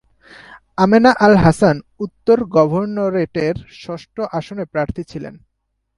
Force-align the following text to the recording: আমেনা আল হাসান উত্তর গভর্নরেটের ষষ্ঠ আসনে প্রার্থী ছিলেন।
আমেনা 0.77 1.11
আল 1.19 1.33
হাসান 1.43 1.77
উত্তর 1.99 2.37
গভর্নরেটের 2.55 3.55
ষষ্ঠ 3.81 4.15
আসনে 4.37 4.63
প্রার্থী 4.73 5.03
ছিলেন। 5.11 5.35